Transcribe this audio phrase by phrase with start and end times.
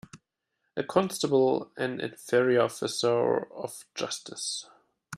[0.75, 4.65] A constable an inferior officer of justice.